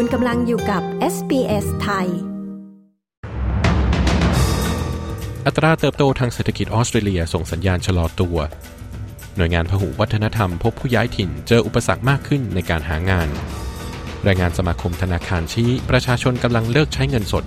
[0.00, 0.82] คุณกำลังอยู่กับ
[1.14, 2.06] SBS ไทย
[5.46, 8.36] อัตราเติบโตทางเศรษฐกิจออสเตรเลียส่งสัญญาณชะลอตัว
[9.36, 13.28] หน่วยงานพหุวัฒนธรรมพบผู้ย้ายถิ่นเจออุปสรรคมากขึ้นในการหางาน
[14.26, 17.44] รายงานสมาคมธนาคารชี้ประชาชนกำลังเลิกใช้เงินสด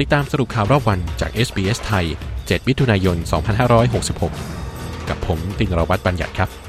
[0.00, 2.06] ติดตามสรุปข่าวรอบวันจาก SBS ไทย
[2.36, 3.16] 7 มิถุนายน
[4.32, 6.63] 2566 กับผมตินรวัตรบัญญัติครับ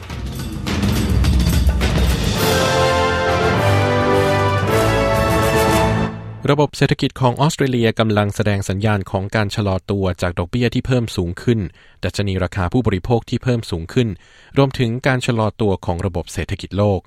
[6.51, 11.59] ระบบเศรษฐกิจของออสเตรเลียกำลังแสดงสัญญาณของการชะลอตัวจากดอกเบี้ยที่เพิ่มสูงขึ้น
[12.03, 14.09] ดัชนีราคาผู้บริโภคที่เพิ่มสูงขึ้น
[14.57, 16.99] รวมถึงการชะลอตัวของระบบเศรษฐกิจโลก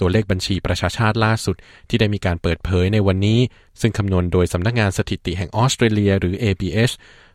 [0.00, 1.56] ตัวเลขบัญชีประชาชาติล่าสุด
[1.88, 3.40] ที่ได้มีการเปิดเผยในวันนี้
[3.80, 6.90] ซึ่งคำนวณโดยสำนักงานสถิติแห่งออสเตรเลียหรือ ABS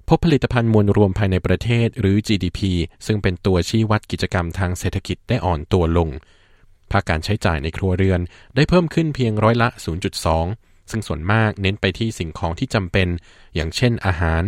[0.10, 2.60] พบผลิตภัณฑ์มวลรวมภายในประเทศหรือ GDP
[3.06, 6.10] ซึ่งเป็นตัวชี้วัดกิจกรรมทางเศรษฐกิจได้อ่อนตัวลง
[6.92, 8.22] ภาคการใช้จ่ายในครัวเรือน
[8.56, 13.08] ได้เพิ่มขึ้นเพียงร้อยละ 0.2 ซึ่งส่วนมากเน้นไปที่สิ่งของที่จำเป็น
[13.56, 14.44] อย่างเช่นอาหาร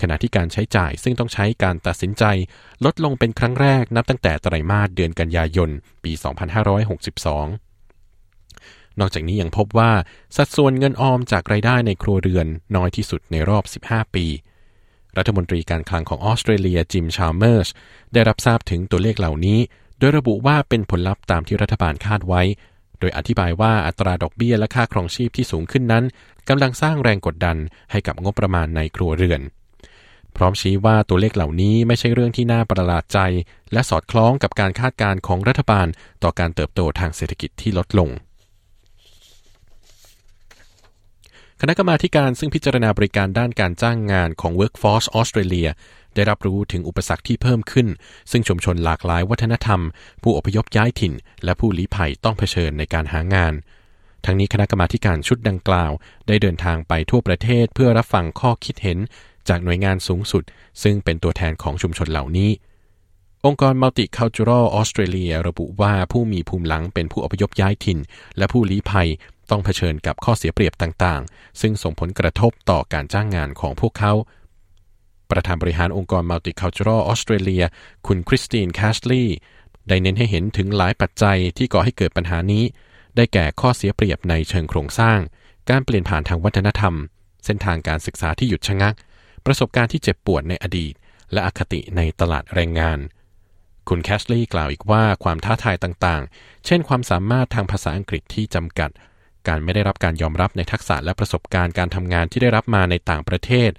[0.00, 2.24] ขณะที่การใช้จ่ายซึ่งต้องใช้การตัดสินใจ
[2.84, 5.70] ลดลงเป็นครั้งแรกนับตั้งแต่ไตรมาสเดือนกันยายน
[6.04, 6.20] ปี 2562
[9.00, 9.92] นอกจากนี้ยังพบว่า
[10.36, 14.26] สัดส่วนเงินออมจากรายได้ในครัวเรือนน้อยที่สุดในรอบ 15 ปี
[15.16, 17.68] รัฐมนตรีการคลังของออสเตรเลียจิมชาเมอร์ส
[18.12, 19.58] ได้รับทราบถึงตัวเลขเหล่านี้
[19.98, 22.42] โดยระบุว่าเป็นผลลัพธ์ตามที่รัฐบาลคาดไว้
[23.04, 26.04] ดยอธิบายว่าอัตราดอกเบี้ยและค่าครองชีพที่สูงขึ้นนั้น
[26.48, 27.56] กำลังสร้างแรงกดดัน
[27.90, 29.40] ให้กับงบประมาณในครัวเรือน
[30.36, 33.18] พร้อมชี้ว่าตัวเลขเหล่านี้ไม่ใช่เรื่องที่น่าประหลาดใจ
[33.72, 35.86] และสอดคล้องกับการคาดการณ์ของรัฐบาล
[36.22, 38.10] ต่อการเติบโตทางเศรษฐกิจที่ลดลง
[41.53, 45.68] ค ณะกรรมาการซึ่งพิจารณาบริการด้านการจ้างงานของ Workforce Australia
[46.14, 47.88] ได้รับรู้ถึงอุปสรรคที่เพิ่มขึ้น
[48.30, 49.80] ซึ่งชุมชนหลากหลายวัฒนธรรม
[50.22, 51.12] ผู้อพยพย้ายถิ่น
[51.44, 53.54] และผู้ลี้ภัยต้องเผชิญในการหางาน
[54.24, 55.92] ทั้งนี้คณะกรรมาการชุดดังกล่าว
[56.26, 58.98] ได้เดินทางไปทั่วประเทศเพื่อรับฟังข้อคิดเห็น
[59.48, 60.42] จากหน่วยงานสูงสุด
[60.82, 62.50] ซึ่งเป็นตัวแทนของชุมชนเหล่านี้
[63.44, 67.98] องค์กร Multicultural Australia ระบุว่าผู้มีภูมิหลังเป็นผู้อพยพย้ายถิ่น
[68.36, 69.08] และผู้ลี้ภัย
[69.50, 74.12] ต้องเผชิญกับข้อเสียเปรียบต่างๆ ซึ่งส่งผลกระทบต่อการจ้างงานของพวกเขา
[75.30, 77.64] ประธานบริหารองค์กร Multicultural Australia
[78.06, 79.36] คุณคริสตินแคชลีย์
[79.88, 82.64] ได้เน้นให้เห็นถึงหลายปัจจัยที่ก่อให้เกิดปัญหานี้
[83.16, 85.18] ได้แก่ข้อเสียเปรียบในเชิงโครงสร้าง
[85.70, 86.94] การเปลี่ยนผ่านทางวัฒนธรรม
[87.44, 88.94] เส้นทางการศึกษาที่หยุดชะงัก
[89.46, 90.94] ประสบการณ์ที่เจ็บปวดในอดีต
[91.32, 92.98] และอคติในตลาดแรงงาน
[93.88, 98.90] คุณแคชลีย์กล่าวอีกว่าความท้าทายต่างๆ เช่นความสามารถทางภาษาอังกฤษที่จำกัด
[99.48, 103.70] การไม่ได้รับการยอมรับในทักษะและประสบการณ์การทำงานที่ได้รับมาในต่างประเทศ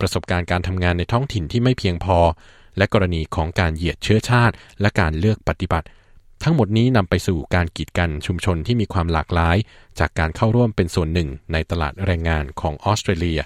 [0.00, 2.18] ประสบการณ์การทำงานในท้องถิ่นที่ไม่เพียงพอ
[2.78, 5.86] และกรณีของการเหยียดเชื้อชาติ และการเลือกปฏิบัติ
[6.42, 9.56] ทั้งหมดนี้นำไปสู่การกีดกันชุมชนที่มีความหลากหลาย
[9.98, 13.40] จากการเข้าร่วมเป็นส่วนหนึ่งในตลาดแรงงานของออสเตรเลีย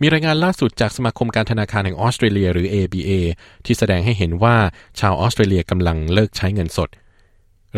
[0.00, 3.10] มีรายงานล่าสุดจากสมาคมการธนาคารแห่งออสเตรเลียหรือ ABA
[3.64, 4.56] ที่แสดงให้เห็นว่า
[5.00, 6.88] ชาวออสเตรเลียกำลังเลิกใช้เงินสด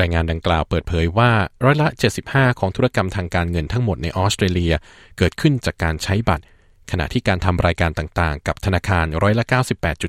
[0.01, 1.31] รายงานดังกล่าวเปิดเผยว่า
[1.65, 1.89] ร้อยละ
[2.25, 4.75] 75 ของธุรกรรมทางการเงินทั้งหมดในออสเตรเลีย
[5.19, 6.45] เกิดขึ้นจากการใช้บัตร
[6.91, 9.45] ขณะที่การทำรายการต่างๆ กับธนาคารร้อยละ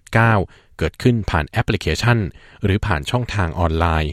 [0.07, 2.17] 98.9 เกิดขึ้นผ่านแอปพลิเคชัน
[2.63, 4.11] หรือผ่านช่องทางออนไลน์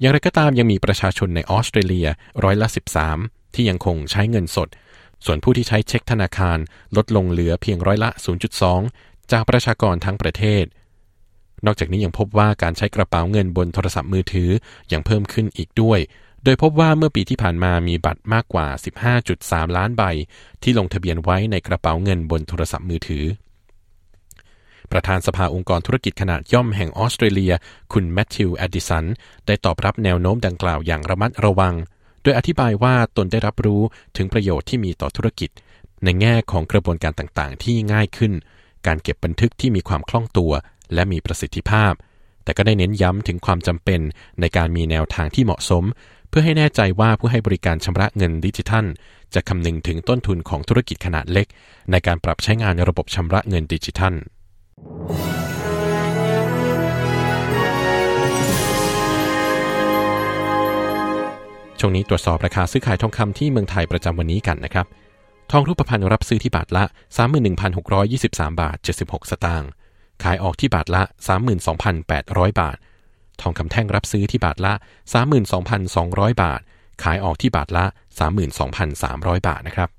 [0.00, 2.08] อย่างไรก็ตามยังมีประชาชนในออสเตรเลีย
[2.44, 2.68] ร้อยละ
[3.12, 4.68] 13 ที่ยังคงใช้เงินสด
[5.24, 6.58] ส่วนผู้ที่ใช้เช็คธนาคาร
[6.96, 8.10] ลดลงเหลือเพียงร้อยละ
[8.70, 10.64] 0.2 จากประชากรทั้งประเทศ
[11.66, 14.50] นอกจากนี้ยังพบว่าการใช้กระเป๋าเงินบนโทรศัพท์มือถือ
[14.92, 16.00] ยังเพิ่มขึ้นอีกด้วย
[16.44, 18.66] โดยพบว่าเมื่อปีที่ผ่านมามีบัตรมากกว่า
[19.22, 20.02] 15.3 ล้านใบ
[20.62, 23.24] ที่ลงทะเบียนไว้ในกระเป๋าเงินบนโทรศัพท์มือถือ
[24.92, 27.52] ประธานสภาองค์กรธุรกิจขนาดย่อมแห่งออสเตรเลีย
[27.92, 29.04] คุณแมทธิวแอดดิสัน
[29.46, 31.74] ได้ตอบรับแนวโน้มดังกล่าวอย่างระมัดระวัง
[32.22, 33.82] โดยอธิบายว่าตนได้รับรู้
[34.16, 35.50] ถึงประโยชน์ที่มีต่อธุรกิจ
[36.04, 38.32] ในแง่ของกระบวนการต่างๆ ที่ง่ายขึ้น
[38.86, 40.52] การเก็บบันทึกที่มีความคล่องตัว
[40.94, 41.92] และมีประสิทธิภาพ
[42.44, 44.00] แต่ก็ได้เน้นย้ำถึงความจำเป็น
[44.40, 45.84] ในการมีแนวทางที่เหมาะสม
[46.28, 48.86] เพื่อให้แน่ใจว่าผู้ให้บริการชำระเงินดิจิทัล
[49.34, 51.46] จะคำนึงถึงต้นทุนของธุรกิจขนาดเล็ก
[51.90, 54.14] ในการปรับใช้งานระบบชำระเงินดิจิทัล
[61.78, 64.86] ช่วงนี้ตรวจสอบราคาซื้อขายทองคำที่เมืองไทยประจำวันนี้กันนะครับ
[65.50, 66.84] ทองรูปพรรณรับซื้อที่บาทละ
[67.92, 69.70] 31,623 บาท 76 สตางค์
[70.22, 71.02] ขายออกที่บาทละ
[71.80, 72.76] 32,800 บาท
[73.40, 74.72] ทองคำแท่งรับซื้อที่บาทละ
[75.56, 76.60] 32,200 บาท
[77.02, 77.84] ขายออกที่บาทละ
[78.66, 79.90] 32,300 บาทนะครับ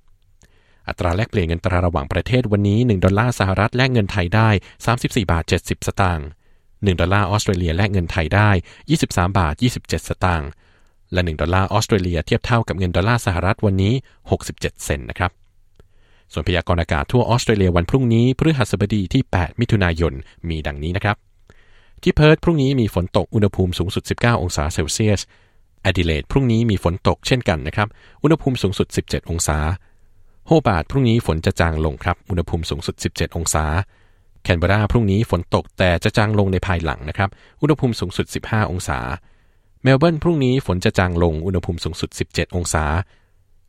[0.87, 4.49] อัตราแลกเปลี่ยนเงินตราระหว่างประเทศวันนี้ 1 ดอลลาร์สหรัฐแลกเงินไทยได้
[4.89, 6.27] 34 บาท 70 สตางค์
[6.63, 8.49] 1 ดอลลาร์ออสเตรเลียแลกเงินไทยได้
[8.93, 10.49] 23 บาท 27 สตางค์
[11.13, 13.93] และ 1 ดอลลาร์ออสเตรเลียเทียบเท่ากับเงินดอลลาร์สหรัฐวันนี้
[14.39, 15.31] 67 เซนต์นะครับ
[16.33, 20.13] ส่วนพยากรณ์อากาศทั่วออสเตรเลียวันพรุ่งนี้พฤหัสบดีที่ 8 มิถุนายน
[20.49, 21.15] มีดังนี้นะครับ
[22.03, 25.21] ที่เพิร์ธพรุ่งนี้มีฝนตกอุณหภูมิสูงสุด 19 องศาเซลเซียส
[25.81, 27.87] แอดิเลดพรุ่งนี้มีฝนตกเช่นกันนะครับ
[28.23, 29.57] อุณหภูมิสูงสุด 17 องศา
[30.47, 33.65] โฮบาร์ตพรุ่งนี้ฝนจะจางลงครับ อุณหภูมิสูงสุด 17 องศา
[34.43, 37.29] แคนเบราพรุ่งนี้ฝนตกแต่จะจางลงในภายหลังนะครับ
[37.61, 38.99] อุณหภูมิสูงสุด 15 องศา
[39.83, 42.85] เมลเบิร์นพรุ่งนี้ฝนจะจางลง อุณหภูมิสูงสุด 17 องศา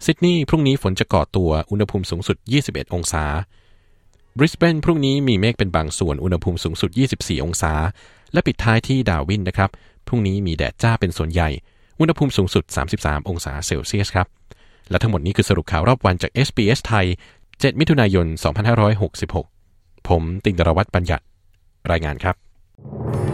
[0.05, 2.37] ซิดนีย์พรุ่งนี้ฝนจะก่อตัวอุณหภูมิสูงสุด
[2.67, 3.25] 21 องศา
[4.39, 7.73] บริสเบนพรุ่งนี้มีเมฆเป็นบางส่วนอุณหภูมิสูงสุด 24 องศา
[8.33, 9.71] และปิดท้ายที่ดาวินนะครับ
[10.07, 11.49] พรุ่งนี้มีแดดจ้าเป็นส่วนใหญ่
[12.01, 12.65] อุณหภูมิสูงสุด
[12.97, 14.27] 33 องศาเซลเซียสครับ
[14.91, 17.07] และทั้งหมดนี้คือสรุปข่าวรอบวันจาก SBS ไทย
[17.43, 18.27] 7 มิถุนายน
[19.37, 21.25] 2566 ผมติงดรวัตรบัญญัติ
[21.91, 23.34] รายงานครับ